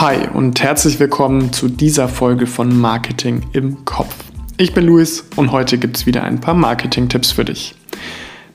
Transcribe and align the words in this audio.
Hi 0.00 0.28
und 0.32 0.62
herzlich 0.62 1.00
willkommen 1.00 1.52
zu 1.52 1.66
dieser 1.66 2.06
Folge 2.06 2.46
von 2.46 2.80
Marketing 2.80 3.42
im 3.52 3.84
Kopf. 3.84 4.14
Ich 4.56 4.72
bin 4.72 4.86
Luis 4.86 5.24
und 5.34 5.50
heute 5.50 5.76
gibt 5.76 5.96
es 5.96 6.06
wieder 6.06 6.22
ein 6.22 6.40
paar 6.40 6.54
Marketing-Tipps 6.54 7.32
für 7.32 7.44
dich. 7.44 7.74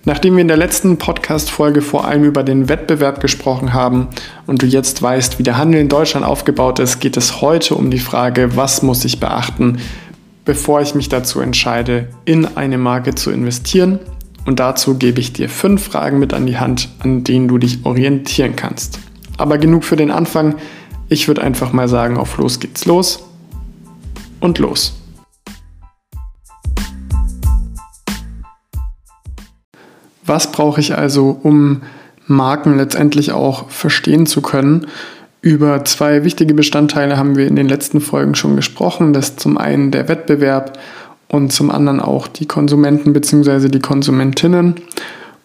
Nachdem 0.05 0.35
wir 0.37 0.41
in 0.41 0.47
der 0.47 0.55
letzten 0.55 0.97
Podcast-Folge 0.97 1.81
vor 1.81 2.05
allem 2.05 2.23
über 2.23 2.43
den 2.43 2.69
Wettbewerb 2.69 3.19
gesprochen 3.19 3.73
haben 3.73 4.07
und 4.47 4.61
du 4.61 4.67
jetzt 4.67 5.01
weißt, 5.01 5.37
wie 5.37 5.43
der 5.43 5.57
Handel 5.57 5.81
in 5.81 5.89
Deutschland 5.89 6.25
aufgebaut 6.25 6.79
ist, 6.79 7.01
geht 7.01 7.17
es 7.17 7.41
heute 7.41 7.75
um 7.75 7.91
die 7.91 7.99
Frage, 7.99 8.55
was 8.55 8.81
muss 8.81 9.03
ich 9.03 9.19
beachten, 9.19 9.79
bevor 10.45 10.79
ich 10.79 10.95
mich 10.95 11.09
dazu 11.09 11.41
entscheide, 11.41 12.07
in 12.23 12.55
eine 12.55 12.77
Marke 12.77 13.15
zu 13.15 13.31
investieren. 13.31 13.99
Und 14.45 14.61
dazu 14.61 14.97
gebe 14.97 15.19
ich 15.19 15.33
dir 15.33 15.49
fünf 15.49 15.83
Fragen 15.83 16.19
mit 16.19 16.33
an 16.33 16.45
die 16.45 16.57
Hand, 16.57 16.87
an 16.99 17.25
denen 17.25 17.49
du 17.49 17.57
dich 17.57 17.79
orientieren 17.83 18.55
kannst. 18.55 18.99
Aber 19.37 19.57
genug 19.57 19.83
für 19.83 19.97
den 19.97 20.09
Anfang. 20.11 20.55
Ich 21.13 21.27
würde 21.27 21.43
einfach 21.43 21.73
mal 21.73 21.87
sagen, 21.87 22.17
auf 22.17 22.39
los 22.39 22.59
geht's 22.59 22.85
los 22.85 23.23
und 24.39 24.57
los. 24.57 24.95
Was 30.25 30.51
brauche 30.51 30.81
ich 30.81 30.97
also, 30.97 31.39
um 31.43 31.83
Marken 32.25 32.77
letztendlich 32.77 33.31
auch 33.31 33.69
verstehen 33.69 34.25
zu 34.25 34.41
können? 34.41 34.87
Über 35.41 35.85
zwei 35.85 36.23
wichtige 36.23 36.55
Bestandteile 36.55 37.15
haben 37.15 37.35
wir 37.35 37.45
in 37.45 37.57
den 37.57 37.69
letzten 37.69 38.01
Folgen 38.01 38.33
schon 38.33 38.55
gesprochen. 38.55 39.13
Das 39.13 39.29
ist 39.29 39.39
zum 39.39 39.59
einen 39.59 39.91
der 39.91 40.07
Wettbewerb 40.07 40.79
und 41.27 41.53
zum 41.53 41.69
anderen 41.69 41.99
auch 41.99 42.27
die 42.27 42.47
Konsumenten 42.47 43.13
bzw. 43.13 43.69
die 43.69 43.81
Konsumentinnen. 43.81 44.77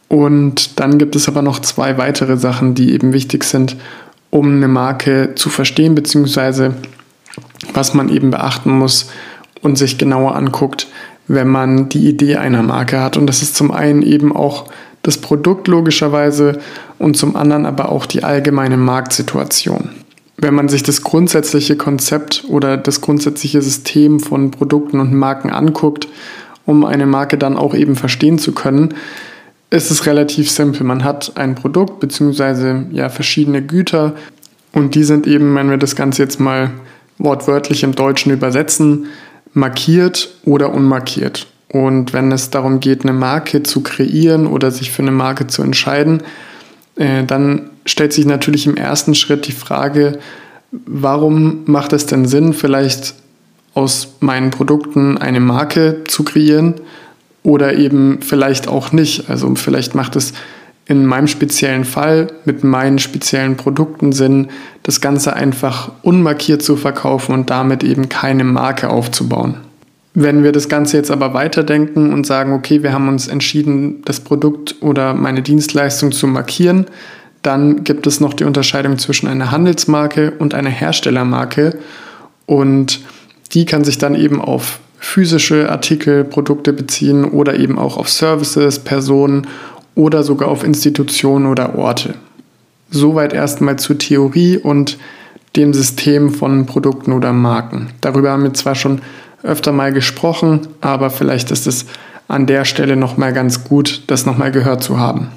Und 0.08 0.80
dann 0.80 0.96
gibt 0.96 1.14
es 1.14 1.28
aber 1.28 1.42
noch 1.42 1.58
zwei 1.58 1.98
weitere 1.98 2.38
Sachen, 2.38 2.74
die 2.74 2.94
eben 2.94 3.12
wichtig 3.12 3.44
sind, 3.44 3.76
um 4.30 4.46
eine 4.46 4.68
Marke 4.68 5.34
zu 5.34 5.48
verstehen 5.48 5.94
bzw. 5.94 6.70
was 7.72 7.94
man 7.94 8.08
eben 8.08 8.30
beachten 8.30 8.70
muss 8.70 9.10
und 9.62 9.76
sich 9.76 9.98
genauer 9.98 10.36
anguckt, 10.36 10.86
wenn 11.26 11.48
man 11.48 11.88
die 11.88 12.08
Idee 12.08 12.36
einer 12.36 12.62
Marke 12.62 13.00
hat. 13.00 13.16
Und 13.16 13.26
das 13.26 13.42
ist 13.42 13.56
zum 13.56 13.70
einen 13.70 14.02
eben 14.02 14.34
auch 14.34 14.66
das 15.02 15.18
Produkt 15.18 15.68
logischerweise 15.68 16.58
und 16.98 17.16
zum 17.16 17.36
anderen 17.36 17.66
aber 17.66 17.90
auch 17.90 18.06
die 18.06 18.24
allgemeine 18.24 18.76
Marktsituation. 18.76 19.90
Wenn 20.36 20.54
man 20.54 20.68
sich 20.68 20.82
das 20.82 21.02
grundsätzliche 21.02 21.76
Konzept 21.76 22.44
oder 22.48 22.76
das 22.76 23.00
grundsätzliche 23.00 23.60
System 23.60 24.20
von 24.20 24.50
Produkten 24.50 25.00
und 25.00 25.12
Marken 25.12 25.50
anguckt, 25.50 26.08
um 26.64 26.84
eine 26.84 27.06
Marke 27.06 27.38
dann 27.38 27.56
auch 27.56 27.74
eben 27.74 27.96
verstehen 27.96 28.38
zu 28.38 28.52
können, 28.52 28.94
ist 29.70 29.90
es 29.90 30.06
relativ 30.06 30.50
simpel. 30.50 30.84
Man 30.84 31.04
hat 31.04 31.32
ein 31.36 31.54
Produkt 31.54 32.00
bzw. 32.00 32.84
ja 32.90 33.08
verschiedene 33.08 33.62
Güter 33.62 34.14
und 34.72 34.94
die 34.94 35.04
sind 35.04 35.26
eben, 35.26 35.54
wenn 35.54 35.70
wir 35.70 35.76
das 35.76 35.96
Ganze 35.96 36.22
jetzt 36.22 36.40
mal 36.40 36.70
wortwörtlich 37.18 37.82
im 37.82 37.94
Deutschen 37.94 38.32
übersetzen, 38.32 39.06
markiert 39.52 40.30
oder 40.44 40.72
unmarkiert. 40.72 41.46
Und 41.70 42.12
wenn 42.12 42.32
es 42.32 42.50
darum 42.50 42.80
geht, 42.80 43.02
eine 43.02 43.12
Marke 43.12 43.62
zu 43.62 43.82
kreieren 43.82 44.46
oder 44.46 44.70
sich 44.70 44.90
für 44.90 45.02
eine 45.02 45.10
Marke 45.10 45.46
zu 45.48 45.62
entscheiden, 45.62 46.22
äh, 46.96 47.24
dann 47.24 47.70
stellt 47.84 48.12
sich 48.12 48.24
natürlich 48.24 48.66
im 48.66 48.76
ersten 48.76 49.14
Schritt 49.14 49.46
die 49.46 49.52
Frage, 49.52 50.18
warum 50.70 51.62
macht 51.66 51.92
es 51.92 52.06
denn 52.06 52.26
Sinn, 52.26 52.52
vielleicht 52.52 53.14
aus 53.74 54.16
meinen 54.20 54.50
Produkten 54.50 55.18
eine 55.18 55.40
Marke 55.40 56.04
zu 56.06 56.24
kreieren 56.24 56.74
oder 57.48 57.78
eben 57.78 58.20
vielleicht 58.20 58.68
auch 58.68 58.92
nicht. 58.92 59.30
Also 59.30 59.54
vielleicht 59.54 59.94
macht 59.94 60.16
es 60.16 60.34
in 60.84 61.06
meinem 61.06 61.26
speziellen 61.26 61.86
Fall 61.86 62.26
mit 62.44 62.62
meinen 62.62 62.98
speziellen 62.98 63.56
Produkten 63.56 64.12
Sinn, 64.12 64.48
das 64.82 65.00
Ganze 65.00 65.32
einfach 65.32 65.92
unmarkiert 66.02 66.62
zu 66.62 66.76
verkaufen 66.76 67.32
und 67.32 67.48
damit 67.48 67.82
eben 67.82 68.10
keine 68.10 68.44
Marke 68.44 68.90
aufzubauen. 68.90 69.54
Wenn 70.12 70.44
wir 70.44 70.52
das 70.52 70.68
Ganze 70.68 70.98
jetzt 70.98 71.10
aber 71.10 71.32
weiterdenken 71.32 72.12
und 72.12 72.26
sagen, 72.26 72.52
okay, 72.52 72.82
wir 72.82 72.92
haben 72.92 73.08
uns 73.08 73.28
entschieden, 73.28 74.02
das 74.04 74.20
Produkt 74.20 74.76
oder 74.82 75.14
meine 75.14 75.40
Dienstleistung 75.40 76.12
zu 76.12 76.26
markieren, 76.26 76.84
dann 77.40 77.82
gibt 77.82 78.06
es 78.06 78.20
noch 78.20 78.34
die 78.34 78.44
Unterscheidung 78.44 78.98
zwischen 78.98 79.26
einer 79.26 79.52
Handelsmarke 79.52 80.32
und 80.38 80.52
einer 80.52 80.70
Herstellermarke 80.70 81.78
und 82.44 83.00
die 83.52 83.64
kann 83.64 83.84
sich 83.84 83.96
dann 83.96 84.14
eben 84.14 84.38
auf 84.38 84.80
physische 84.98 85.70
Artikel, 85.70 86.24
Produkte 86.24 86.72
beziehen 86.72 87.24
oder 87.24 87.58
eben 87.58 87.78
auch 87.78 87.96
auf 87.96 88.08
Services, 88.08 88.78
Personen 88.80 89.46
oder 89.94 90.22
sogar 90.22 90.48
auf 90.48 90.64
Institutionen 90.64 91.46
oder 91.46 91.76
Orte. 91.76 92.14
Soweit 92.90 93.32
erstmal 93.32 93.78
zur 93.78 93.98
Theorie 93.98 94.58
und 94.58 94.98
dem 95.56 95.74
System 95.74 96.30
von 96.30 96.66
Produkten 96.66 97.12
oder 97.12 97.32
Marken. 97.32 97.88
Darüber 98.00 98.30
haben 98.30 98.44
wir 98.44 98.54
zwar 98.54 98.74
schon 98.74 99.00
öfter 99.42 99.72
mal 99.72 99.92
gesprochen, 99.92 100.68
aber 100.80 101.10
vielleicht 101.10 101.50
ist 101.50 101.66
es 101.66 101.86
an 102.28 102.46
der 102.46 102.64
Stelle 102.64 102.96
nochmal 102.96 103.32
ganz 103.32 103.64
gut, 103.64 104.02
das 104.06 104.26
nochmal 104.26 104.52
gehört 104.52 104.82
zu 104.82 104.98
haben. 104.98 105.28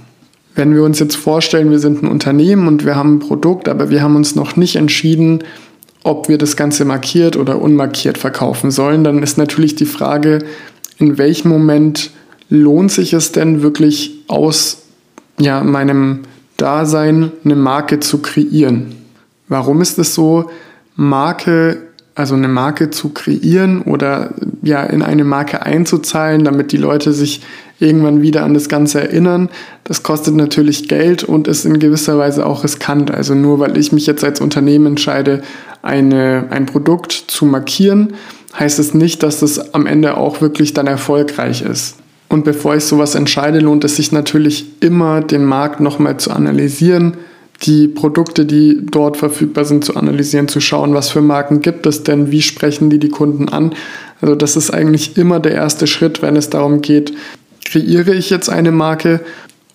Wenn 0.53 0.75
wir 0.75 0.83
uns 0.83 0.99
jetzt 0.99 1.15
vorstellen, 1.15 1.71
wir 1.71 1.79
sind 1.79 2.03
ein 2.03 2.07
Unternehmen 2.07 2.67
und 2.67 2.85
wir 2.85 2.95
haben 2.95 3.15
ein 3.15 3.19
Produkt, 3.19 3.69
aber 3.69 3.89
wir 3.89 4.01
haben 4.01 4.17
uns 4.17 4.35
noch 4.35 4.57
nicht 4.57 4.75
entschieden, 4.75 5.43
ob 6.03 6.29
wir 6.29 6.37
das 6.37 6.55
Ganze 6.55 6.85
markiert 6.85 7.35
oder 7.37 7.61
unmarkiert 7.61 8.17
verkaufen 8.17 8.71
sollen, 8.71 9.03
dann 9.03 9.21
ist 9.21 9.37
natürlich 9.37 9.75
die 9.75 9.85
Frage, 9.85 10.39
in 10.97 11.17
welchem 11.17 11.49
Moment 11.49 12.11
lohnt 12.49 12.91
sich 12.91 13.13
es 13.13 13.31
denn 13.31 13.61
wirklich 13.61 14.23
aus 14.27 14.83
ja, 15.39 15.63
meinem 15.63 16.21
Dasein 16.57 17.31
eine 17.43 17.55
Marke 17.55 17.99
zu 17.99 18.19
kreieren? 18.19 18.95
Warum 19.47 19.81
ist 19.81 19.99
es 19.99 20.15
so, 20.15 20.49
Marke, 20.95 21.77
also 22.15 22.35
eine 22.35 22.47
Marke 22.47 22.89
zu 22.89 23.09
kreieren 23.09 23.81
oder 23.81 24.33
ja 24.61 24.83
in 24.83 25.01
eine 25.01 25.23
Marke 25.23 25.65
einzuzahlen, 25.65 26.43
damit 26.43 26.71
die 26.71 26.77
Leute 26.77 27.13
sich 27.13 27.41
irgendwann 27.79 28.21
wieder 28.21 28.43
an 28.43 28.53
das 28.53 28.69
Ganze 28.69 29.01
erinnern. 29.01 29.49
Das 29.83 30.03
kostet 30.03 30.35
natürlich 30.35 30.87
Geld 30.87 31.23
und 31.23 31.47
ist 31.47 31.65
in 31.65 31.79
gewisser 31.79 32.17
Weise 32.17 32.45
auch 32.45 32.63
riskant. 32.63 33.11
Also 33.11 33.33
nur 33.33 33.59
weil 33.59 33.77
ich 33.77 33.91
mich 33.91 34.05
jetzt 34.05 34.23
als 34.23 34.39
Unternehmen 34.39 34.85
entscheide, 34.85 35.41
eine, 35.81 36.47
ein 36.49 36.65
Produkt 36.65 37.11
zu 37.11 37.45
markieren, 37.45 38.13
heißt 38.57 38.79
es 38.79 38.93
nicht, 38.93 39.23
dass 39.23 39.39
das 39.39 39.73
am 39.73 39.85
Ende 39.85 40.17
auch 40.17 40.41
wirklich 40.41 40.73
dann 40.73 40.87
erfolgreich 40.87 41.61
ist. 41.61 41.95
Und 42.29 42.45
bevor 42.45 42.75
ich 42.75 42.85
sowas 42.85 43.15
entscheide, 43.15 43.59
lohnt 43.59 43.83
es 43.83 43.97
sich 43.97 44.11
natürlich 44.11 44.65
immer, 44.79 45.21
den 45.21 45.43
Markt 45.43 45.81
nochmal 45.81 46.17
zu 46.17 46.31
analysieren, 46.31 47.17
die 47.63 47.87
Produkte, 47.87 48.45
die 48.45 48.79
dort 48.89 49.17
verfügbar 49.17 49.65
sind, 49.65 49.83
zu 49.83 49.95
analysieren, 49.95 50.47
zu 50.47 50.61
schauen, 50.61 50.93
was 50.93 51.09
für 51.09 51.21
Marken 51.21 51.61
gibt 51.61 51.85
es 51.85 52.03
denn, 52.03 52.31
wie 52.31 52.41
sprechen 52.41 52.89
die 52.89 52.99
die 52.99 53.09
Kunden 53.09 53.49
an. 53.49 53.73
Also 54.21 54.35
das 54.35 54.55
ist 54.55 54.71
eigentlich 54.71 55.17
immer 55.17 55.39
der 55.39 55.53
erste 55.53 55.87
Schritt, 55.87 56.21
wenn 56.21 56.35
es 56.35 56.49
darum 56.49 56.81
geht, 56.81 57.13
kreiere 57.65 58.13
ich 58.13 58.29
jetzt 58.29 58.49
eine 58.49 58.71
Marke 58.71 59.21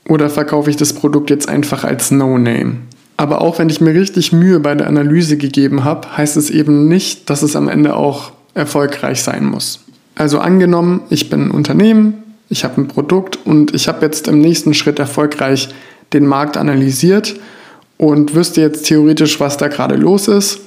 oder 0.08 0.30
verkaufe 0.30 0.70
ich 0.70 0.76
das 0.76 0.92
Produkt 0.92 1.30
jetzt 1.30 1.48
einfach 1.48 1.84
als 1.84 2.10
No-Name. 2.10 2.76
Aber 3.16 3.40
auch 3.40 3.58
wenn 3.58 3.70
ich 3.70 3.80
mir 3.80 3.94
richtig 3.94 4.32
Mühe 4.32 4.60
bei 4.60 4.74
der 4.74 4.86
Analyse 4.86 5.36
gegeben 5.36 5.84
habe, 5.84 6.16
heißt 6.16 6.36
es 6.36 6.50
eben 6.50 6.88
nicht, 6.88 7.30
dass 7.30 7.42
es 7.42 7.56
am 7.56 7.68
Ende 7.68 7.96
auch 7.96 8.32
erfolgreich 8.54 9.22
sein 9.22 9.44
muss. 9.46 9.80
Also 10.14 10.38
angenommen, 10.38 11.02
ich 11.10 11.30
bin 11.30 11.48
ein 11.48 11.50
Unternehmen, 11.50 12.22
ich 12.48 12.64
habe 12.64 12.80
ein 12.80 12.88
Produkt 12.88 13.38
und 13.44 13.74
ich 13.74 13.88
habe 13.88 14.04
jetzt 14.04 14.28
im 14.28 14.40
nächsten 14.40 14.74
Schritt 14.74 14.98
erfolgreich 14.98 15.68
den 16.12 16.26
Markt 16.26 16.56
analysiert 16.56 17.36
und 17.98 18.34
wüsste 18.34 18.60
jetzt 18.60 18.86
theoretisch, 18.86 19.40
was 19.40 19.56
da 19.56 19.68
gerade 19.68 19.96
los 19.96 20.28
ist, 20.28 20.60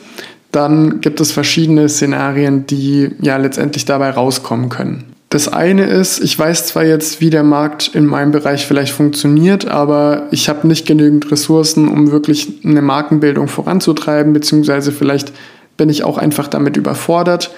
dann 0.51 1.01
gibt 1.01 1.19
es 1.19 1.31
verschiedene 1.31 1.87
Szenarien, 1.87 2.65
die 2.65 3.11
ja 3.21 3.37
letztendlich 3.37 3.85
dabei 3.85 4.09
rauskommen 4.09 4.69
können. 4.69 5.08
Das 5.29 5.47
eine 5.47 5.85
ist, 5.85 6.19
ich 6.23 6.37
weiß 6.37 6.67
zwar 6.67 6.85
jetzt, 6.85 7.21
wie 7.21 7.29
der 7.29 7.43
Markt 7.43 7.91
in 7.93 8.07
meinem 8.07 8.31
Bereich 8.31 8.65
vielleicht 8.65 8.93
funktioniert, 8.93 9.67
aber 9.67 10.27
ich 10.31 10.49
habe 10.49 10.67
nicht 10.67 10.87
genügend 10.87 11.31
Ressourcen, 11.31 11.87
um 11.87 12.11
wirklich 12.11 12.65
eine 12.65 12.81
Markenbildung 12.81 13.47
voranzutreiben, 13.47 14.33
beziehungsweise 14.33 14.91
vielleicht 14.91 15.31
bin 15.77 15.89
ich 15.89 16.03
auch 16.03 16.17
einfach 16.17 16.47
damit 16.47 16.77
überfordert 16.77 17.51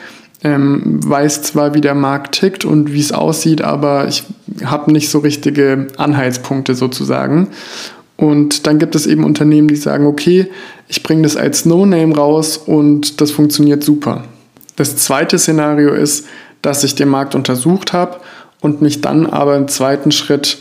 ähm, 0.43 0.99
weiß 1.03 1.43
zwar, 1.43 1.73
wie 1.73 1.81
der 1.81 1.95
Markt 1.95 2.39
tickt 2.39 2.65
und 2.65 2.93
wie 2.93 2.99
es 2.99 3.11
aussieht, 3.11 3.61
aber 3.61 4.07
ich 4.07 4.23
habe 4.63 4.91
nicht 4.91 5.09
so 5.09 5.19
richtige 5.19 5.87
Anhaltspunkte 5.97 6.75
sozusagen. 6.75 7.49
Und 8.17 8.67
dann 8.67 8.79
gibt 8.79 8.95
es 8.95 9.07
eben 9.07 9.23
Unternehmen, 9.23 9.67
die 9.67 9.75
sagen, 9.75 10.05
okay, 10.05 10.47
ich 10.87 11.03
bringe 11.03 11.23
das 11.23 11.37
als 11.37 11.65
No-Name 11.65 12.15
raus 12.15 12.57
und 12.57 13.21
das 13.21 13.31
funktioniert 13.31 13.83
super. 13.83 14.25
Das 14.75 14.95
zweite 14.97 15.37
Szenario 15.37 15.93
ist, 15.93 16.25
dass 16.61 16.83
ich 16.83 16.95
den 16.95 17.09
Markt 17.09 17.35
untersucht 17.35 17.93
habe 17.93 18.17
und 18.59 18.81
mich 18.81 19.01
dann 19.01 19.25
aber 19.25 19.55
im 19.55 19.67
zweiten 19.67 20.11
Schritt 20.11 20.59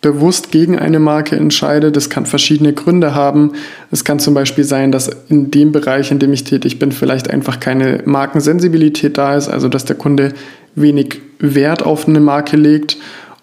bewusst 0.00 0.52
gegen 0.52 0.78
eine 0.78 1.00
Marke 1.00 1.36
entscheide. 1.36 1.90
Das 1.90 2.08
kann 2.08 2.24
verschiedene 2.24 2.72
Gründe 2.72 3.14
haben. 3.14 3.52
Es 3.90 4.04
kann 4.04 4.20
zum 4.20 4.34
Beispiel 4.34 4.64
sein, 4.64 4.92
dass 4.92 5.10
in 5.28 5.50
dem 5.50 5.72
Bereich, 5.72 6.10
in 6.12 6.20
dem 6.20 6.32
ich 6.32 6.44
tätig 6.44 6.78
bin, 6.78 6.92
vielleicht 6.92 7.30
einfach 7.30 7.58
keine 7.58 8.02
Markensensibilität 8.04 9.18
da 9.18 9.36
ist, 9.36 9.48
also 9.48 9.68
dass 9.68 9.84
der 9.84 9.96
Kunde 9.96 10.34
wenig 10.76 11.20
Wert 11.40 11.82
auf 11.84 12.06
eine 12.06 12.20
Marke 12.20 12.56
legt 12.56 12.96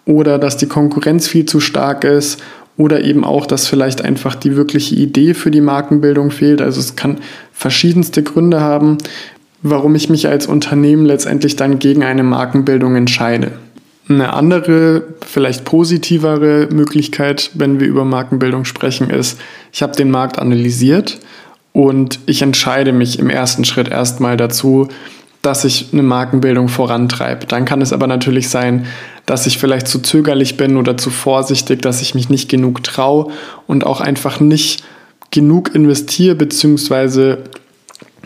oder 0.06 0.38
dass 0.38 0.56
die 0.56 0.66
Konkurrenz 0.66 1.28
viel 1.28 1.44
zu 1.44 1.60
stark 1.60 2.04
ist 2.04 2.40
oder 2.78 3.02
eben 3.04 3.24
auch, 3.24 3.46
dass 3.46 3.66
vielleicht 3.66 4.02
einfach 4.02 4.34
die 4.34 4.56
wirkliche 4.56 4.94
Idee 4.94 5.34
für 5.34 5.50
die 5.50 5.60
Markenbildung 5.60 6.30
fehlt. 6.30 6.62
Also 6.62 6.80
es 6.80 6.96
kann 6.96 7.18
verschiedenste 7.52 8.22
Gründe 8.22 8.60
haben, 8.60 8.98
warum 9.62 9.94
ich 9.94 10.08
mich 10.08 10.28
als 10.28 10.46
Unternehmen 10.46 11.06
letztendlich 11.06 11.56
dann 11.56 11.78
gegen 11.78 12.04
eine 12.04 12.22
Markenbildung 12.22 12.96
entscheide. 12.96 13.52
Eine 14.08 14.34
andere, 14.34 15.02
vielleicht 15.26 15.64
positivere 15.64 16.68
Möglichkeit, 16.70 17.50
wenn 17.54 17.80
wir 17.80 17.88
über 17.88 18.04
Markenbildung 18.04 18.64
sprechen, 18.64 19.10
ist, 19.10 19.38
ich 19.72 19.82
habe 19.82 19.96
den 19.96 20.10
Markt 20.10 20.38
analysiert 20.38 21.18
und 21.72 22.20
ich 22.26 22.42
entscheide 22.42 22.92
mich 22.92 23.18
im 23.18 23.28
ersten 23.28 23.64
Schritt 23.64 23.88
erstmal 23.88 24.36
dazu, 24.36 24.88
dass 25.42 25.64
ich 25.64 25.88
eine 25.92 26.02
Markenbildung 26.02 26.68
vorantreibe. 26.68 27.46
Dann 27.46 27.64
kann 27.64 27.80
es 27.80 27.92
aber 27.92 28.06
natürlich 28.06 28.48
sein, 28.48 28.86
dass 29.26 29.46
ich 29.46 29.58
vielleicht 29.58 29.86
zu 29.88 30.00
zögerlich 30.00 30.56
bin 30.56 30.76
oder 30.76 30.96
zu 30.96 31.10
vorsichtig, 31.10 31.82
dass 31.82 32.00
ich 32.00 32.14
mich 32.14 32.28
nicht 32.28 32.48
genug 32.48 32.82
traue 32.82 33.32
und 33.66 33.84
auch 33.84 34.00
einfach 34.00 34.40
nicht 34.40 34.84
genug 35.30 35.74
investiere, 35.74 36.34
beziehungsweise 36.34 37.44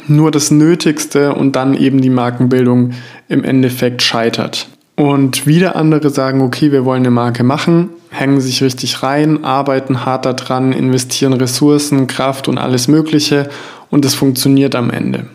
nur 0.08 0.30
das 0.30 0.50
Nötigste 0.50 1.34
und 1.34 1.56
dann 1.56 1.74
eben 1.74 2.00
die 2.00 2.10
Markenbildung 2.10 2.92
im 3.28 3.44
Endeffekt 3.44 4.02
scheitert. 4.02 4.68
Und 4.96 5.46
wieder 5.46 5.76
andere 5.76 6.10
sagen, 6.10 6.42
okay, 6.42 6.72
wir 6.72 6.84
wollen 6.84 7.02
eine 7.02 7.10
Marke 7.10 7.42
machen, 7.42 7.88
hängen 8.10 8.40
sich 8.40 8.62
richtig 8.62 9.02
rein, 9.02 9.44
arbeiten 9.44 10.04
hart 10.04 10.26
daran, 10.26 10.72
investieren 10.72 11.32
Ressourcen, 11.32 12.06
Kraft 12.06 12.48
und 12.48 12.58
alles 12.58 12.86
Mögliche 12.86 13.48
und 13.88 14.04
es 14.04 14.14
funktioniert 14.14 14.74
am 14.74 14.90
Ende. 14.90 15.26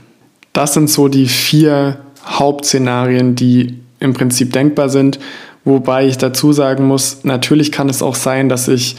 Das 0.54 0.74
sind 0.74 0.90
so 0.90 1.08
die 1.08 1.28
vier 1.28 1.98
Hauptszenarien, 2.26 3.36
die 3.36 3.80
im 4.00 4.14
Prinzip 4.14 4.54
denkbar 4.54 4.90
sind, 4.90 5.20
wobei 5.64 6.06
ich 6.06 6.18
dazu 6.18 6.54
sagen 6.54 6.86
muss, 6.86 7.24
natürlich 7.24 7.72
kann 7.72 7.90
es 7.90 8.04
auch 8.04 8.16
sein, 8.16 8.50
dass 8.50 8.68
ich 8.68 8.98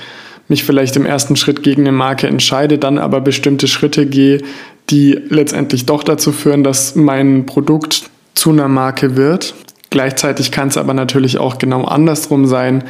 mich 0.49 0.65
vielleicht 0.65 0.97
im 0.97 1.07
ersten 1.07 1.37
Schritt 1.37 1.63
gegen 1.63 1.83
eine 1.83 1.93
Marke 1.93 2.27
entscheide, 2.27 2.79
dann 2.79 2.99
aber 2.99 3.21
bestimmte 3.21 3.69
Schritte 3.69 4.07
gehe, 4.07 4.43
die 4.91 5.19
letztendlich 5.29 5.87
doch 5.87 6.03
dazu 6.03 6.33
führen, 6.33 6.65
dass 6.65 6.95
mein 6.95 7.47
Produkt 7.47 8.11
zu 8.35 8.51
einer 8.51 8.69
Marke 8.69 9.17
wird. 9.17 9.55
Gleichzeitig 9.91 10.53
kann 10.53 10.69
es 10.69 10.77
aber 10.77 10.95
natürlich 10.95 11.39
auch 11.39 11.59
genau 11.59 11.85
andersrum 11.85 12.47
sein 12.47 12.85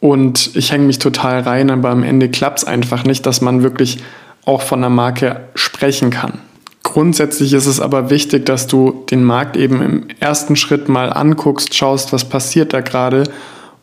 und 0.00 0.50
ich 0.54 0.72
hänge 0.72 0.86
mich 0.86 0.98
total 0.98 1.40
rein, 1.40 1.70
aber 1.70 1.90
am 1.90 2.02
Ende 2.02 2.28
klappt 2.28 2.60
es 2.60 2.64
einfach 2.64 3.04
nicht, 3.04 3.26
dass 3.26 3.40
man 3.40 3.62
wirklich 3.62 3.98
auch 4.44 4.62
von 4.62 4.80
einer 4.80 4.90
Marke 4.90 5.40
sprechen 5.54 6.10
kann. 6.10 6.38
Grundsätzlich 6.82 7.52
ist 7.52 7.66
es 7.66 7.80
aber 7.80 8.10
wichtig, 8.10 8.46
dass 8.46 8.66
du 8.66 9.04
den 9.10 9.22
Markt 9.22 9.56
eben 9.56 9.82
im 9.82 10.06
ersten 10.18 10.56
Schritt 10.56 10.88
mal 10.88 11.12
anguckst, 11.12 11.74
schaust, 11.74 12.12
was 12.12 12.24
passiert 12.24 12.72
da 12.72 12.80
gerade 12.80 13.24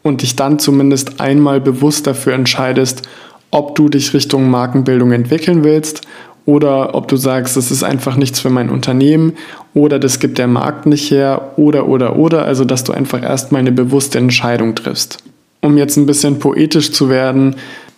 und 0.01 0.23
dich 0.23 0.35
dann 0.35 0.59
zumindest 0.59 1.21
einmal 1.21 1.61
bewusst 1.61 2.07
dafür 2.07 2.33
entscheidest, 2.33 3.03
ob 3.51 3.75
du 3.75 3.87
dich 3.87 4.13
Richtung 4.13 4.49
Markenbildung 4.49 5.11
entwickeln 5.11 5.63
willst 5.63 6.01
oder 6.47 6.95
ob 6.95 7.09
du 7.09 7.17
sagst, 7.17 7.57
das 7.57 7.71
ist 7.71 7.83
einfach 7.83 8.15
nichts 8.15 8.39
für 8.39 8.49
mein 8.49 8.69
Unternehmen 8.69 9.33
oder 9.73 9.99
das 9.99 10.19
gibt 10.19 10.37
der 10.37 10.47
Markt 10.47 10.85
nicht 10.85 11.11
her 11.11 11.51
oder 11.57 11.87
oder 11.87 12.15
oder, 12.15 12.45
also 12.45 12.63
dass 12.63 12.85
du 12.85 12.93
einfach 12.93 13.21
erstmal 13.21 13.59
eine 13.59 13.73
bewusste 13.73 14.17
Entscheidung 14.17 14.73
triffst. 14.73 15.17
Um 15.61 15.77
jetzt 15.77 15.97
ein 15.97 16.05
bisschen 16.05 16.39
poetisch 16.39 16.93
zu 16.93 17.09
werden, 17.09 17.57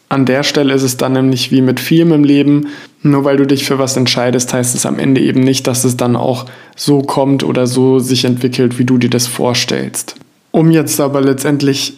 an 0.09 0.25
der 0.25 0.41
Stelle 0.41 0.73
ist 0.73 0.81
es 0.81 0.97
dann 0.97 1.13
nämlich 1.13 1.51
wie 1.51 1.61
mit 1.61 1.79
vielem 1.79 2.11
im 2.11 2.23
Leben, 2.23 2.69
nur 3.03 3.23
weil 3.23 3.37
du 3.37 3.45
dich 3.45 3.65
für 3.65 3.77
was 3.77 3.95
entscheidest, 3.95 4.51
heißt 4.51 4.73
es 4.73 4.87
am 4.87 4.97
Ende 4.97 5.21
eben 5.21 5.41
nicht, 5.41 5.67
dass 5.67 5.83
es 5.83 5.95
dann 5.95 6.15
auch 6.15 6.47
so 6.75 7.03
kommt 7.03 7.43
oder 7.43 7.67
so 7.67 7.99
sich 7.99 8.25
entwickelt, 8.25 8.79
wie 8.79 8.85
du 8.85 8.97
dir 8.97 9.11
das 9.11 9.27
vorstellst. 9.27 10.15
Um 10.49 10.71
jetzt 10.71 10.99
aber 10.99 11.21
letztendlich 11.21 11.93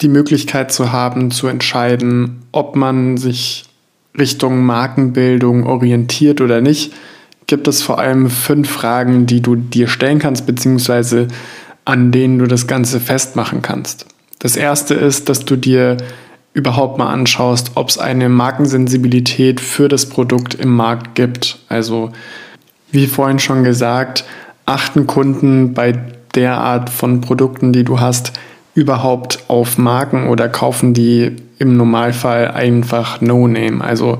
die 0.00 0.08
Möglichkeit 0.08 0.70
zu 0.70 0.92
haben, 0.92 1.32
zu 1.32 1.48
entscheiden, 1.48 2.42
ob 2.52 2.76
man 2.76 3.16
sich 3.16 3.65
Richtung 4.18 4.64
Markenbildung 4.64 5.64
orientiert 5.66 6.40
oder 6.40 6.60
nicht, 6.60 6.92
gibt 7.46 7.68
es 7.68 7.82
vor 7.82 7.98
allem 7.98 8.28
fünf 8.28 8.68
Fragen, 8.68 9.26
die 9.26 9.40
du 9.40 9.56
dir 9.56 9.88
stellen 9.88 10.18
kannst, 10.18 10.46
beziehungsweise 10.46 11.28
an 11.84 12.10
denen 12.10 12.38
du 12.38 12.46
das 12.46 12.66
Ganze 12.66 12.98
festmachen 13.00 13.62
kannst. 13.62 14.06
Das 14.38 14.56
erste 14.56 14.94
ist, 14.94 15.28
dass 15.28 15.44
du 15.44 15.56
dir 15.56 15.96
überhaupt 16.52 16.98
mal 16.98 17.12
anschaust, 17.12 17.72
ob 17.74 17.88
es 17.88 17.98
eine 17.98 18.28
Markensensibilität 18.28 19.60
für 19.60 19.88
das 19.88 20.06
Produkt 20.06 20.54
im 20.54 20.74
Markt 20.74 21.14
gibt. 21.14 21.58
Also, 21.68 22.12
wie 22.90 23.06
vorhin 23.06 23.38
schon 23.38 23.62
gesagt, 23.62 24.24
achten 24.64 25.06
Kunden 25.06 25.74
bei 25.74 25.98
der 26.34 26.58
Art 26.58 26.90
von 26.90 27.20
Produkten, 27.20 27.72
die 27.72 27.84
du 27.84 28.00
hast, 28.00 28.32
überhaupt 28.74 29.44
auf 29.48 29.78
Marken 29.78 30.28
oder 30.28 30.48
kaufen 30.48 30.92
die 30.92 31.36
im 31.58 31.76
Normalfall 31.76 32.48
einfach 32.48 33.20
No-Name? 33.20 33.82
Also 33.82 34.18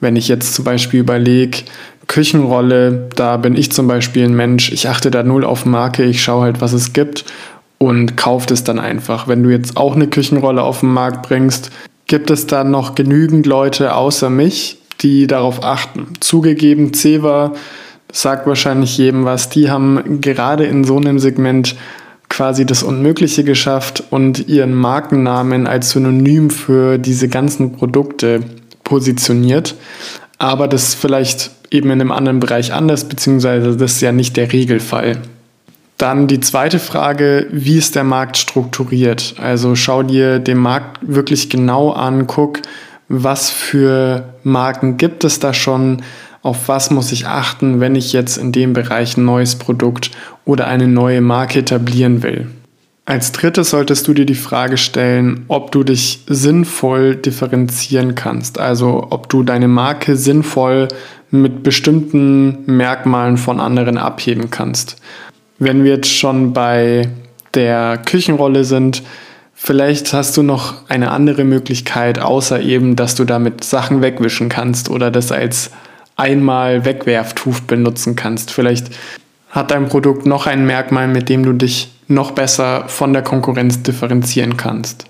wenn 0.00 0.16
ich 0.16 0.28
jetzt 0.28 0.54
zum 0.54 0.64
Beispiel 0.64 1.00
überlege, 1.00 1.58
Küchenrolle, 2.06 3.08
da 3.14 3.36
bin 3.36 3.54
ich 3.54 3.70
zum 3.70 3.86
Beispiel 3.86 4.24
ein 4.24 4.34
Mensch, 4.34 4.72
ich 4.72 4.88
achte 4.88 5.10
da 5.10 5.22
null 5.22 5.44
auf 5.44 5.66
Marke, 5.66 6.04
ich 6.04 6.22
schaue 6.22 6.44
halt, 6.44 6.60
was 6.60 6.72
es 6.72 6.92
gibt 6.92 7.24
und 7.76 8.16
kaufe 8.16 8.52
es 8.52 8.64
dann 8.64 8.78
einfach. 8.78 9.28
Wenn 9.28 9.42
du 9.42 9.50
jetzt 9.50 9.76
auch 9.76 9.94
eine 9.94 10.08
Küchenrolle 10.08 10.62
auf 10.62 10.80
den 10.80 10.92
Markt 10.92 11.22
bringst, 11.28 11.70
gibt 12.06 12.30
es 12.30 12.46
dann 12.46 12.70
noch 12.70 12.94
genügend 12.94 13.46
Leute 13.46 13.94
außer 13.94 14.30
mich, 14.30 14.78
die 15.00 15.26
darauf 15.26 15.62
achten. 15.62 16.08
Zugegeben, 16.20 16.94
Ceva 16.94 17.52
sagt 18.10 18.46
wahrscheinlich 18.46 18.96
jedem 18.96 19.26
was, 19.26 19.50
die 19.50 19.70
haben 19.70 20.20
gerade 20.22 20.64
in 20.64 20.84
so 20.84 20.96
einem 20.96 21.18
Segment 21.18 21.76
quasi 22.28 22.66
das 22.66 22.82
Unmögliche 22.82 23.44
geschafft 23.44 24.04
und 24.10 24.48
ihren 24.48 24.74
Markennamen 24.74 25.66
als 25.66 25.90
Synonym 25.90 26.50
für 26.50 26.98
diese 26.98 27.28
ganzen 27.28 27.72
Produkte 27.72 28.42
positioniert. 28.84 29.74
Aber 30.38 30.68
das 30.68 30.88
ist 30.88 30.94
vielleicht 30.94 31.50
eben 31.70 31.90
in 31.90 32.00
einem 32.00 32.12
anderen 32.12 32.40
Bereich 32.40 32.72
anders, 32.72 33.08
beziehungsweise 33.08 33.76
das 33.76 33.92
ist 33.92 34.00
ja 34.00 34.12
nicht 34.12 34.36
der 34.36 34.52
Regelfall. 34.52 35.18
Dann 35.98 36.28
die 36.28 36.40
zweite 36.40 36.78
Frage, 36.78 37.48
wie 37.50 37.76
ist 37.76 37.96
der 37.96 38.04
Markt 38.04 38.36
strukturiert? 38.36 39.34
Also 39.38 39.74
schau 39.74 40.04
dir 40.04 40.38
den 40.38 40.58
Markt 40.58 40.98
wirklich 41.02 41.50
genau 41.50 41.90
an, 41.90 42.28
guck, 42.28 42.60
was 43.08 43.50
für 43.50 44.34
Marken 44.44 44.96
gibt 44.96 45.24
es 45.24 45.40
da 45.40 45.52
schon, 45.52 46.02
auf 46.42 46.68
was 46.68 46.90
muss 46.90 47.10
ich 47.10 47.26
achten, 47.26 47.80
wenn 47.80 47.96
ich 47.96 48.12
jetzt 48.12 48.36
in 48.36 48.52
dem 48.52 48.74
Bereich 48.74 49.16
ein 49.16 49.24
neues 49.24 49.56
Produkt 49.56 50.12
oder 50.48 50.66
eine 50.66 50.88
neue 50.88 51.20
Marke 51.20 51.58
etablieren 51.58 52.22
will. 52.22 52.46
Als 53.04 53.32
drittes 53.32 53.68
solltest 53.70 54.08
du 54.08 54.14
dir 54.14 54.24
die 54.24 54.34
Frage 54.34 54.78
stellen, 54.78 55.44
ob 55.48 55.72
du 55.72 55.84
dich 55.84 56.24
sinnvoll 56.26 57.16
differenzieren 57.16 58.14
kannst, 58.14 58.58
also 58.58 59.08
ob 59.10 59.28
du 59.28 59.42
deine 59.42 59.68
Marke 59.68 60.16
sinnvoll 60.16 60.88
mit 61.30 61.62
bestimmten 61.62 62.64
Merkmalen 62.64 63.36
von 63.36 63.60
anderen 63.60 63.98
abheben 63.98 64.50
kannst. 64.50 64.96
Wenn 65.58 65.84
wir 65.84 65.92
jetzt 65.92 66.14
schon 66.14 66.54
bei 66.54 67.10
der 67.52 67.98
Küchenrolle 67.98 68.64
sind, 68.64 69.02
vielleicht 69.52 70.14
hast 70.14 70.34
du 70.38 70.42
noch 70.42 70.88
eine 70.88 71.10
andere 71.10 71.44
Möglichkeit, 71.44 72.18
außer 72.18 72.60
eben, 72.60 72.96
dass 72.96 73.14
du 73.14 73.24
damit 73.24 73.64
Sachen 73.64 74.00
wegwischen 74.00 74.48
kannst 74.48 74.88
oder 74.88 75.10
das 75.10 75.30
als 75.30 75.70
einmal 76.16 76.86
Wegwerftuch 76.86 77.60
benutzen 77.60 78.16
kannst. 78.16 78.50
Vielleicht 78.50 78.90
hat 79.50 79.70
dein 79.70 79.88
Produkt 79.88 80.26
noch 80.26 80.46
ein 80.46 80.66
Merkmal, 80.66 81.08
mit 81.08 81.28
dem 81.28 81.42
du 81.44 81.52
dich 81.52 81.92
noch 82.06 82.32
besser 82.32 82.84
von 82.88 83.12
der 83.12 83.22
Konkurrenz 83.22 83.82
differenzieren 83.82 84.56
kannst. 84.56 85.04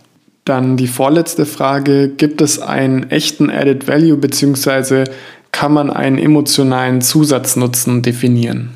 Dann 0.45 0.77
die 0.77 0.87
vorletzte 0.87 1.45
Frage, 1.47 2.09
gibt 2.09 2.41
es 2.41 2.59
einen 2.59 3.11
echten 3.11 3.51
Added 3.51 3.87
Value 3.87 4.17
bzw. 4.17 5.05
kann 5.53 5.73
man 5.73 5.91
einen 5.91 6.19
emotionalen 6.19 7.01
Zusatznutzen 7.03 8.03
definieren? 8.03 8.71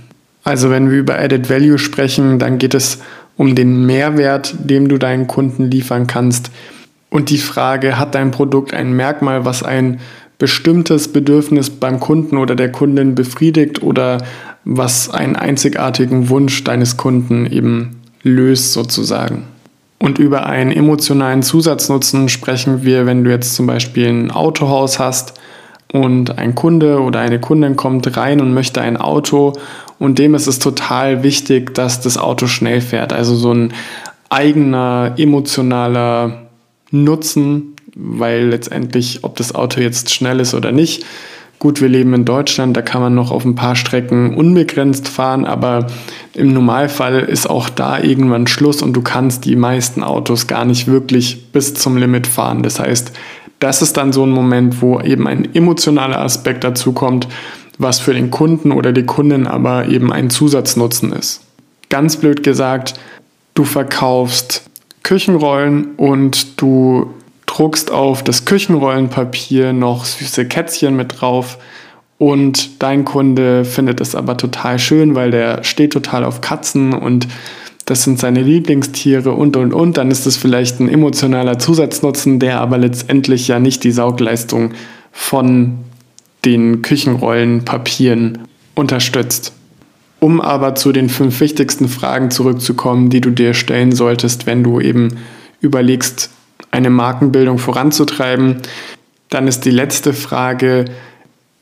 Also 0.44 0.70
wenn 0.70 0.90
wir 0.90 0.98
über 0.98 1.18
Added 1.18 1.48
Value 1.48 1.78
sprechen, 1.78 2.38
dann 2.38 2.58
geht 2.58 2.74
es 2.74 2.98
um 3.36 3.54
den 3.54 3.86
Mehrwert, 3.86 4.54
den 4.58 4.88
du 4.88 4.98
deinen 4.98 5.26
Kunden 5.26 5.70
liefern 5.70 6.06
kannst. 6.06 6.50
Und 7.10 7.30
die 7.30 7.38
Frage, 7.38 7.98
hat 7.98 8.14
dein 8.14 8.30
Produkt 8.30 8.74
ein 8.74 8.92
Merkmal, 8.92 9.44
was 9.44 9.62
ein 9.62 10.00
bestimmtes 10.42 11.06
Bedürfnis 11.06 11.70
beim 11.70 12.00
Kunden 12.00 12.36
oder 12.36 12.56
der 12.56 12.72
Kundin 12.72 13.14
befriedigt 13.14 13.80
oder 13.80 14.24
was 14.64 15.08
einen 15.08 15.36
einzigartigen 15.36 16.30
Wunsch 16.30 16.64
deines 16.64 16.96
Kunden 16.96 17.46
eben 17.46 18.00
löst 18.24 18.72
sozusagen. 18.72 19.44
Und 20.00 20.18
über 20.18 20.46
einen 20.46 20.72
emotionalen 20.72 21.44
Zusatznutzen 21.44 22.28
sprechen 22.28 22.82
wir, 22.82 23.06
wenn 23.06 23.22
du 23.22 23.30
jetzt 23.30 23.54
zum 23.54 23.68
Beispiel 23.68 24.08
ein 24.08 24.30
Autohaus 24.32 24.98
hast 24.98 25.34
und 25.92 26.36
ein 26.38 26.56
Kunde 26.56 27.00
oder 27.00 27.20
eine 27.20 27.38
Kundin 27.38 27.76
kommt 27.76 28.16
rein 28.16 28.40
und 28.40 28.52
möchte 28.52 28.80
ein 28.80 28.96
Auto 28.96 29.52
und 30.00 30.18
dem 30.18 30.34
ist 30.34 30.48
es 30.48 30.58
total 30.58 31.22
wichtig, 31.22 31.72
dass 31.74 32.00
das 32.00 32.18
Auto 32.18 32.48
schnell 32.48 32.80
fährt. 32.80 33.12
Also 33.12 33.36
so 33.36 33.54
ein 33.54 33.74
eigener 34.28 35.14
emotionaler 35.18 36.48
Nutzen 36.90 37.76
weil 37.94 38.48
letztendlich, 38.48 39.20
ob 39.22 39.36
das 39.36 39.54
Auto 39.54 39.80
jetzt 39.80 40.12
schnell 40.12 40.40
ist 40.40 40.54
oder 40.54 40.72
nicht, 40.72 41.04
gut, 41.62 41.80
wir 41.80 41.88
leben 41.88 42.12
in 42.12 42.24
Deutschland, 42.24 42.76
da 42.76 42.82
kann 42.82 43.00
man 43.00 43.14
noch 43.14 43.30
auf 43.30 43.44
ein 43.44 43.54
paar 43.54 43.76
Strecken 43.76 44.34
unbegrenzt 44.34 45.06
fahren, 45.06 45.44
aber 45.44 45.86
im 46.34 46.52
Normalfall 46.52 47.20
ist 47.20 47.48
auch 47.48 47.68
da 47.68 48.00
irgendwann 48.00 48.48
Schluss 48.48 48.82
und 48.82 48.94
du 48.94 49.02
kannst 49.02 49.44
die 49.44 49.54
meisten 49.54 50.02
Autos 50.02 50.48
gar 50.48 50.64
nicht 50.64 50.88
wirklich 50.88 51.52
bis 51.52 51.74
zum 51.74 51.96
Limit 51.96 52.26
fahren. 52.26 52.64
Das 52.64 52.80
heißt, 52.80 53.12
das 53.60 53.80
ist 53.80 53.96
dann 53.96 54.12
so 54.12 54.24
ein 54.24 54.30
Moment, 54.30 54.82
wo 54.82 55.00
eben 55.00 55.28
ein 55.28 55.54
emotionaler 55.54 56.20
Aspekt 56.20 56.64
dazu 56.64 56.90
kommt, 56.92 57.28
was 57.78 58.00
für 58.00 58.12
den 58.12 58.32
Kunden 58.32 58.72
oder 58.72 58.90
die 58.92 59.06
Kundin 59.06 59.46
aber 59.46 59.86
eben 59.86 60.12
ein 60.12 60.30
Zusatznutzen 60.30 61.12
ist. 61.12 61.42
Ganz 61.88 62.16
blöd 62.16 62.42
gesagt, 62.42 62.94
du 63.54 63.62
verkaufst 63.62 64.64
Küchenrollen 65.04 65.94
und 65.96 66.60
du 66.60 67.10
druckst 67.52 67.90
auf 67.90 68.24
das 68.24 68.46
Küchenrollenpapier 68.46 69.74
noch 69.74 70.06
süße 70.06 70.46
Kätzchen 70.46 70.96
mit 70.96 71.20
drauf 71.20 71.58
und 72.16 72.82
dein 72.82 73.04
Kunde 73.04 73.66
findet 73.66 74.00
es 74.00 74.14
aber 74.14 74.38
total 74.38 74.78
schön, 74.78 75.14
weil 75.14 75.30
der 75.30 75.62
steht 75.62 75.92
total 75.92 76.24
auf 76.24 76.40
Katzen 76.40 76.94
und 76.94 77.28
das 77.84 78.04
sind 78.04 78.18
seine 78.18 78.42
Lieblingstiere 78.42 79.32
und 79.32 79.56
und 79.56 79.74
und, 79.74 79.98
dann 79.98 80.10
ist 80.10 80.24
es 80.24 80.38
vielleicht 80.38 80.80
ein 80.80 80.88
emotionaler 80.88 81.58
Zusatznutzen, 81.58 82.38
der 82.38 82.60
aber 82.60 82.78
letztendlich 82.78 83.48
ja 83.48 83.58
nicht 83.58 83.84
die 83.84 83.90
Saugleistung 83.90 84.72
von 85.10 85.78
den 86.46 86.80
Küchenrollenpapieren 86.80 88.38
unterstützt. 88.74 89.52
Um 90.20 90.40
aber 90.40 90.74
zu 90.74 90.92
den 90.92 91.08
fünf 91.10 91.40
wichtigsten 91.40 91.88
Fragen 91.88 92.30
zurückzukommen, 92.30 93.10
die 93.10 93.20
du 93.20 93.30
dir 93.30 93.52
stellen 93.52 93.92
solltest, 93.92 94.46
wenn 94.46 94.62
du 94.62 94.80
eben 94.80 95.18
überlegst, 95.60 96.30
eine 96.72 96.90
Markenbildung 96.90 97.58
voranzutreiben, 97.58 98.56
dann 99.30 99.46
ist 99.46 99.64
die 99.64 99.70
letzte 99.70 100.12
Frage, 100.12 100.86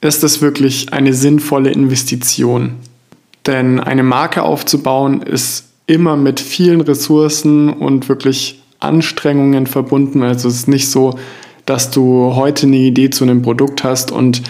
ist 0.00 0.24
es 0.24 0.40
wirklich 0.40 0.92
eine 0.94 1.12
sinnvolle 1.12 1.70
Investition? 1.70 2.76
Denn 3.46 3.80
eine 3.80 4.02
Marke 4.02 4.42
aufzubauen 4.42 5.20
ist 5.22 5.66
immer 5.86 6.16
mit 6.16 6.40
vielen 6.40 6.80
Ressourcen 6.80 7.68
und 7.68 8.08
wirklich 8.08 8.62
Anstrengungen 8.78 9.66
verbunden. 9.66 10.22
Also 10.22 10.48
es 10.48 10.54
ist 10.54 10.68
nicht 10.68 10.88
so, 10.88 11.18
dass 11.66 11.90
du 11.90 12.34
heute 12.34 12.66
eine 12.66 12.76
Idee 12.76 13.10
zu 13.10 13.24
einem 13.24 13.42
Produkt 13.42 13.84
hast 13.84 14.10
und 14.10 14.42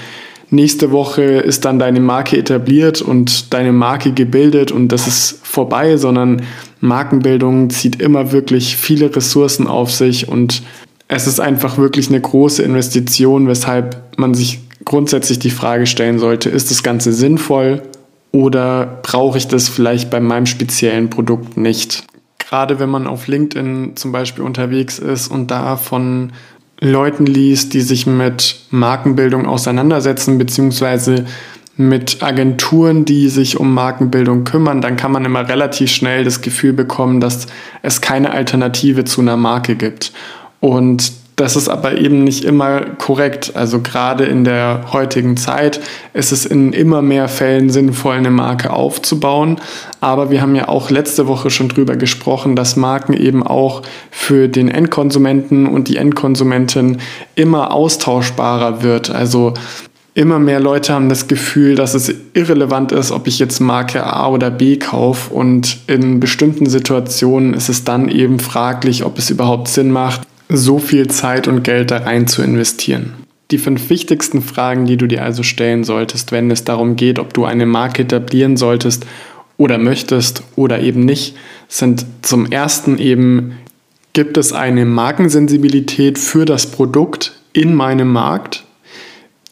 nächste 0.51 0.91
Woche 0.91 1.23
ist 1.23 1.65
dann 1.65 1.79
deine 1.79 2.01
Marke 2.01 2.37
etabliert 2.37 3.03
und 3.03 3.53
deine 3.53 3.73
Marke 3.73 4.13
gebildet 4.13 4.73
und 4.73 4.89
das 4.89 5.07
ist 5.07 5.41
vorbei, 5.43 5.97
sondern 5.97 6.43
Markenbildung 6.81 7.71
zieht 7.71 8.01
immer 8.01 8.33
wirklich 8.33 8.77
viele 8.77 9.15
Ressourcen 9.15 9.67
auf 9.67 9.93
sich 9.93 10.29
und 10.29 10.63
es 11.09 11.27
ist 11.27 11.41
einfach 11.41 11.77
wirklich 11.77 12.09
eine 12.09 12.21
große 12.21 12.63
Investition, 12.63 13.49
weshalb 13.49 14.17
man 14.17 14.35
sich 14.35 14.61
grundsätzlich 14.85 15.39
die 15.39 15.51
Frage 15.51 15.87
stellen 15.87 16.19
sollte, 16.19 16.49
ist 16.49 16.71
das 16.71 16.83
Ganze 16.83 17.13
sinnvoll 17.13 17.83
oder 18.33 19.01
brauche 19.03 19.39
ich 19.39 19.49
das 19.49 19.69
vielleicht 19.69 20.11
bei 20.11 20.21
meinem 20.21 20.47
speziellen 20.47 21.11
Produkt 21.11 21.57
nicht? 21.57 22.05
Gerade 22.39 22.79
wenn 22.81 22.89
man 22.89 23.07
auf 23.07 23.27
LinkedIn 23.27 23.93
zum 23.97 24.13
Beispiel 24.13 24.45
unterwegs 24.45 24.99
ist 24.99 25.29
und 25.29 25.51
da 25.51 25.77
von 25.77 26.33
Leuten 26.81 27.27
liest, 27.27 27.75
die 27.75 27.83
sich 27.83 28.07
mit 28.07 28.61
Markenbildung 28.71 29.47
auseinandersetzen, 29.47 30.39
beziehungsweise 30.39 31.27
mit 31.81 32.23
Agenturen, 32.23 33.05
die 33.05 33.29
sich 33.29 33.59
um 33.59 33.73
Markenbildung 33.73 34.45
kümmern, 34.45 34.81
dann 34.81 34.97
kann 34.97 35.13
man 35.13 35.25
immer 35.25 35.49
relativ 35.49 35.91
schnell 35.91 36.25
das 36.25 36.43
Gefühl 36.43 36.73
bekommen, 36.73 37.21
dass 37.21 37.47
es 37.83 38.01
keine 38.01 38.33
Alternative 38.33 39.05
zu 39.05 39.21
einer 39.21 39.37
Marke 39.37 39.77
gibt. 39.77 40.13
Und 40.61 41.13
das 41.41 41.57
ist 41.57 41.71
aber 41.71 41.97
eben 41.97 42.23
nicht 42.23 42.45
immer 42.45 42.83
korrekt. 42.83 43.53
Also 43.55 43.81
gerade 43.81 44.25
in 44.25 44.45
der 44.45 44.93
heutigen 44.93 45.39
Zeit 45.39 45.81
ist 46.13 46.33
es 46.33 46.45
in 46.45 46.75
immer 46.75 47.01
mehr 47.01 47.29
Fällen 47.29 47.71
sinnvoll, 47.71 48.17
eine 48.17 48.31
Marke 48.31 48.75
aufzubauen. 48.75 49.57
Aber 50.03 50.31
wir 50.31 50.43
haben 50.43 50.55
ja 50.55 50.69
auch 50.69 50.91
letzte 50.91 51.29
Woche 51.29 51.49
schon 51.49 51.71
drüber 51.71 51.97
gesprochen, 51.97 52.57
dass 52.57 52.77
Marken 52.77 53.15
eben 53.15 53.43
auch 53.43 53.81
für 54.11 54.49
den 54.49 54.69
Endkonsumenten 54.69 55.67
und 55.67 55.89
die 55.89 55.97
Endkonsumentin 55.97 56.99
immer 57.37 57.73
austauschbarer 57.73 58.83
wird. 58.83 59.09
Also 59.09 59.55
immer 60.21 60.39
mehr 60.39 60.61
Leute 60.61 60.93
haben 60.93 61.09
das 61.09 61.29
Gefühl, 61.29 61.77
dass 61.77 61.95
es 61.95 62.15
irrelevant 62.35 62.93
ist, 62.93 63.11
ob 63.11 63.27
ich 63.27 63.39
jetzt 63.39 63.59
Marke 63.59 64.05
A 64.05 64.29
oder 64.29 64.51
B 64.51 64.77
kaufe 64.77 65.33
und 65.33 65.79
in 65.87 66.21
bestimmten 66.21 66.67
Situationen 66.67 67.55
ist 67.55 67.71
es 67.71 67.85
dann 67.85 68.11
eben 68.11 68.39
fraglich, 68.39 69.03
ob 69.03 69.17
es 69.17 69.31
überhaupt 69.31 69.69
Sinn 69.69 69.91
macht, 69.91 70.21
so 70.51 70.79
viel 70.79 71.09
Zeit 71.09 71.49
und 71.49 71.65
Geld 71.65 71.91
da 71.91 71.99
rein 71.99 72.27
zu 72.27 72.43
investieren. 72.43 73.15
Die 73.51 73.57
fünf 73.57 73.89
wichtigsten 73.89 74.43
Fragen, 74.43 74.85
die 74.85 74.99
du 74.99 75.07
dir 75.07 75.25
also 75.25 75.43
stellen 75.43 75.85
solltest, 75.85 76.33
wenn 76.33 76.51
es 76.51 76.65
darum 76.65 76.97
geht, 76.97 77.19
ob 77.19 77.33
du 77.33 77.47
eine 77.47 77.65
Marke 77.65 78.03
etablieren 78.03 78.59
solltest 78.59 79.07
oder 79.57 79.79
möchtest 79.79 80.43
oder 80.55 80.81
eben 80.81 81.07
nicht, 81.07 81.35
sind 81.67 82.05
zum 82.21 82.45
ersten 82.53 82.99
eben, 82.99 83.55
gibt 84.13 84.37
es 84.37 84.53
eine 84.53 84.85
Markensensibilität 84.85 86.19
für 86.19 86.45
das 86.45 86.67
Produkt 86.67 87.41
in 87.55 87.75
meinem 87.75 88.13
Markt? 88.13 88.67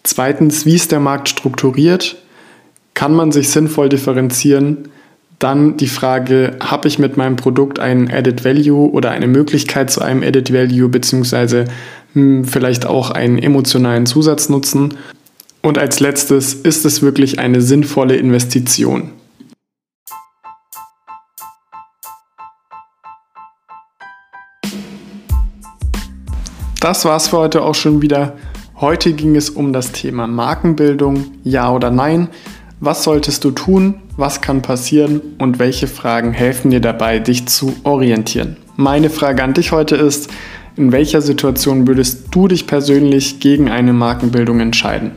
Zweitens, 0.09 0.65
wie 0.65 0.75
ist 0.75 0.91
der 0.91 1.01
Markt 1.01 1.29
strukturiert? 1.29 2.17
Kann 2.95 3.15
man 3.15 3.31
sich 3.31 3.51
sinnvoll 3.51 3.91
differenzieren? 3.91 4.89
Dann 5.39 5.77
die 5.77 5.87
Frage, 5.87 6.57
habe 6.61 6.89
ich 6.89 6.99
mit 6.99 7.19
meinem 7.19 7.37
Produkt 7.37 7.79
einen 7.79 8.11
Added 8.11 8.43
Value 8.43 8.91
oder 8.91 9.11
eine 9.11 9.27
Möglichkeit 9.27 9.91
zu 9.91 10.01
einem 10.01 10.23
Added 10.23 10.51
Value 10.51 10.89
beziehungsweise 10.89 11.67
hm, 12.15 12.47
vielleicht 12.47 12.87
auch 12.87 13.11
einen 13.11 13.37
emotionalen 13.37 14.07
Zusatznutzen? 14.07 14.95
Und 15.61 15.77
als 15.77 16.01
letztes, 16.01 16.55
ist 16.55 16.87
es 16.87 17.03
wirklich 17.03 17.39
eine 17.39 17.61
sinnvolle 17.61 18.17
Investition? 18.17 19.11
Das 26.81 27.05
war's 27.05 27.29
für 27.29 27.37
heute 27.37 27.61
auch 27.61 27.75
schon 27.75 28.01
wieder. 28.01 28.39
Heute 28.81 29.13
ging 29.13 29.35
es 29.35 29.51
um 29.51 29.73
das 29.73 29.91
Thema 29.91 30.29
Markenbildung, 30.29 31.33
ja 31.43 31.73
oder 31.73 31.91
nein. 31.91 32.29
Was 32.79 33.03
solltest 33.03 33.43
du 33.43 33.51
tun? 33.51 33.97
Was 34.17 34.41
kann 34.41 34.63
passieren? 34.63 35.21
Und 35.39 35.59
welche 35.59 35.89
Fragen 35.89 36.31
helfen 36.31 36.71
dir 36.71 36.79
dabei, 36.79 37.19
dich 37.19 37.47
zu 37.47 37.75
orientieren? 37.83 38.57
Meine 38.77 39.11
Frage 39.11 39.43
an 39.43 39.53
dich 39.53 39.73
heute 39.73 39.97
ist, 39.97 40.31
in 40.77 40.93
welcher 40.93 41.23
Situation 41.23 41.89
würdest 41.89 42.29
du 42.31 42.47
dich 42.47 42.69
persönlich 42.69 43.41
gegen 43.41 43.69
eine 43.69 43.93
Markenbildung 43.93 44.61
entscheiden? 44.61 45.11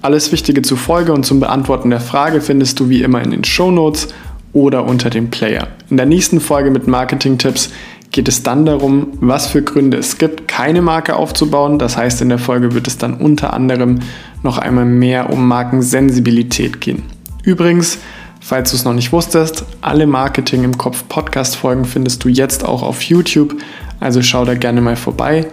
Alles 0.00 0.30
Wichtige 0.30 0.62
zur 0.62 0.78
Folge 0.78 1.12
und 1.12 1.26
zum 1.26 1.40
Beantworten 1.40 1.90
der 1.90 2.00
Frage 2.00 2.40
findest 2.40 2.78
du 2.78 2.90
wie 2.90 3.02
immer 3.02 3.24
in 3.24 3.32
den 3.32 3.42
Show 3.42 3.72
Notes 3.72 4.14
oder 4.52 4.84
unter 4.84 5.10
dem 5.10 5.30
Player. 5.30 5.66
In 5.90 5.96
der 5.96 6.06
nächsten 6.06 6.40
Folge 6.40 6.70
mit 6.70 6.86
Marketing-Tipps 6.86 7.70
geht 8.14 8.28
es 8.28 8.44
dann 8.44 8.64
darum, 8.64 9.08
was 9.20 9.48
für 9.48 9.60
Gründe 9.60 9.96
es 9.96 10.18
gibt, 10.18 10.46
keine 10.46 10.82
Marke 10.82 11.16
aufzubauen. 11.16 11.80
Das 11.80 11.96
heißt, 11.96 12.22
in 12.22 12.28
der 12.28 12.38
Folge 12.38 12.72
wird 12.72 12.86
es 12.86 12.96
dann 12.96 13.14
unter 13.14 13.52
anderem 13.52 13.98
noch 14.44 14.56
einmal 14.56 14.84
mehr 14.84 15.30
um 15.30 15.48
Markensensibilität 15.48 16.80
gehen. 16.80 17.02
Übrigens, 17.42 17.98
falls 18.38 18.70
du 18.70 18.76
es 18.76 18.84
noch 18.84 18.92
nicht 18.92 19.10
wusstest, 19.10 19.64
alle 19.80 20.06
Marketing 20.06 20.62
im 20.62 20.78
Kopf 20.78 21.08
Podcast-Folgen 21.08 21.84
findest 21.84 22.22
du 22.22 22.28
jetzt 22.28 22.64
auch 22.64 22.84
auf 22.84 23.02
YouTube, 23.02 23.56
also 23.98 24.22
schau 24.22 24.44
da 24.44 24.54
gerne 24.54 24.80
mal 24.80 24.94
vorbei. 24.94 25.48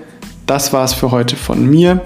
Das 0.46 0.72
war 0.72 0.84
es 0.84 0.94
für 0.94 1.10
heute 1.10 1.38
von 1.38 1.68
mir. 1.68 2.02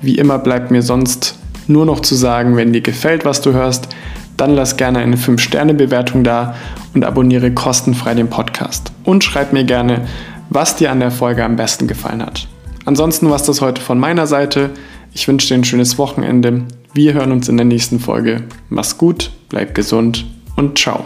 Wie 0.00 0.18
immer 0.18 0.40
bleibt 0.40 0.72
mir 0.72 0.82
sonst 0.82 1.38
nur 1.68 1.86
noch 1.86 2.00
zu 2.00 2.16
sagen, 2.16 2.56
wenn 2.56 2.72
dir 2.72 2.80
gefällt, 2.80 3.24
was 3.24 3.40
du 3.40 3.52
hörst, 3.52 3.86
dann 4.36 4.54
lass 4.54 4.76
gerne 4.76 4.98
eine 4.98 5.16
5-Sterne-Bewertung 5.16 6.24
da 6.24 6.54
und 6.94 7.04
abonniere 7.04 7.52
kostenfrei 7.52 8.14
den 8.14 8.28
Podcast. 8.28 8.92
Und 9.04 9.24
schreib 9.24 9.52
mir 9.52 9.64
gerne, 9.64 10.06
was 10.50 10.76
dir 10.76 10.90
an 10.90 11.00
der 11.00 11.10
Folge 11.10 11.44
am 11.44 11.56
besten 11.56 11.86
gefallen 11.86 12.22
hat. 12.22 12.48
Ansonsten 12.84 13.28
war 13.28 13.36
es 13.36 13.44
das 13.44 13.60
heute 13.60 13.80
von 13.80 13.98
meiner 13.98 14.26
Seite. 14.26 14.70
Ich 15.12 15.28
wünsche 15.28 15.48
dir 15.48 15.54
ein 15.54 15.64
schönes 15.64 15.98
Wochenende. 15.98 16.62
Wir 16.94 17.14
hören 17.14 17.32
uns 17.32 17.48
in 17.48 17.56
der 17.56 17.66
nächsten 17.66 18.00
Folge. 18.00 18.42
Mach's 18.68 18.98
gut, 18.98 19.30
bleib 19.48 19.74
gesund 19.74 20.26
und 20.56 20.78
ciao. 20.78 21.04